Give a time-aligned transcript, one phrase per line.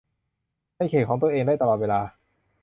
[0.77, 2.01] ในเขตของตัวเองได้ตลอดเวลา